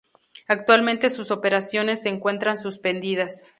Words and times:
Actualmente 0.47 1.11
sus 1.11 1.29
operaciones 1.29 2.01
se 2.01 2.09
encuentran 2.09 2.57
suspendidas. 2.57 3.45